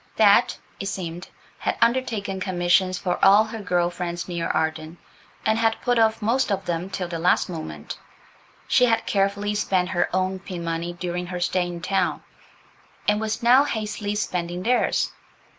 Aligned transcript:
Bet, 0.17 0.57
it 0.79 0.87
seemed, 0.87 1.29
had 1.59 1.77
undertaken 1.79 2.39
commissions 2.39 2.97
for 2.97 3.23
all 3.23 3.43
her 3.43 3.59
girl 3.61 3.91
friends 3.91 4.27
near 4.27 4.47
Arden, 4.47 4.97
and 5.45 5.59
had 5.59 5.79
put 5.83 5.99
off 5.99 6.23
most 6.23 6.51
of 6.51 6.65
them 6.65 6.89
till 6.89 7.07
the 7.07 7.19
last 7.19 7.51
moment; 7.51 7.99
She 8.67 8.85
had 8.85 9.05
carefully 9.05 9.53
spent 9.53 9.89
her 9.89 10.09
own 10.11 10.39
pin 10.39 10.63
money 10.63 10.93
during 10.93 11.27
her 11.27 11.39
stay 11.39 11.67
in 11.67 11.81
town, 11.81 12.23
and 13.07 13.21
was 13.21 13.43
now 13.43 13.63
hastily 13.63 14.15
spending 14.15 14.63
theirs. 14.63 15.11